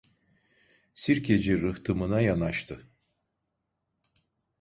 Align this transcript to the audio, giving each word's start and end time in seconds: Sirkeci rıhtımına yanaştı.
Sirkeci 0.93 1.61
rıhtımına 1.61 2.21
yanaştı. 2.21 2.89